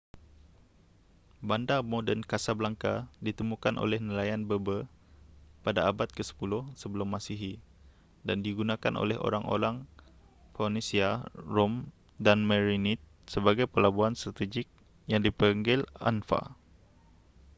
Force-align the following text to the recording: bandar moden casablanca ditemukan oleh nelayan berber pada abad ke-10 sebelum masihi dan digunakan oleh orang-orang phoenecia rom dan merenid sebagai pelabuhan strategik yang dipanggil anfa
bandar 1.47 1.81
moden 1.91 2.21
casablanca 2.31 2.93
ditemukan 3.25 3.75
oleh 3.83 3.99
nelayan 4.03 4.43
berber 4.49 4.81
pada 5.65 5.81
abad 5.91 6.09
ke-10 6.17 6.41
sebelum 6.81 7.05
masihi 7.15 7.53
dan 8.27 8.37
digunakan 8.47 8.93
oleh 9.03 9.17
orang-orang 9.27 9.75
phoenecia 10.57 11.11
rom 11.55 11.73
dan 12.25 12.39
merenid 12.49 12.97
sebagai 13.33 13.65
pelabuhan 13.73 14.15
strategik 14.21 14.65
yang 15.11 15.21
dipanggil 15.27 15.79
anfa 16.09 16.41